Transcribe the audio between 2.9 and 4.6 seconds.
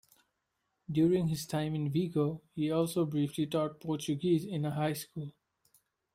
briefly taught Portuguese